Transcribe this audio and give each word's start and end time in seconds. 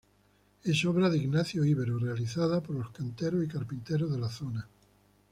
Es 0.63 0.83
obra 0.85 1.11
de 1.11 1.19
Ignacio 1.19 1.63
Ibero 1.63 1.99
realizada 1.99 2.63
por 2.63 2.75
los 2.75 2.89
canteros 2.89 3.43
y 3.43 3.47
carpinteros 3.47 4.11
de 4.11 4.17
la 4.17 4.29
zona. 4.29 4.67